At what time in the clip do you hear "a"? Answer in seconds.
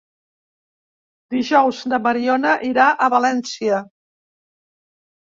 2.93-3.09